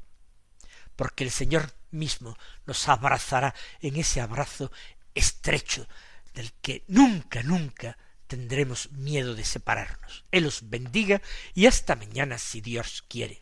porque 0.96 1.26
el 1.26 1.32
Señor 1.32 1.74
mismo 1.92 2.38
nos 2.66 2.88
abrazará 2.88 3.54
en 3.82 3.98
ese 3.98 4.22
abrazo 4.22 4.72
estrecho 5.14 5.88
del 6.34 6.54
que 6.62 6.86
nunca, 6.88 7.44
nunca 7.44 7.98
tendremos 8.28 8.92
miedo 8.94 9.36
de 9.36 9.44
separarnos. 9.44 10.24
Él 10.32 10.46
os 10.46 10.70
bendiga 10.70 11.22
y 11.54 11.66
hasta 11.66 11.98
mañana 11.98 12.38
si 12.38 12.62
Dios 12.62 13.04
quiere. 13.10 13.42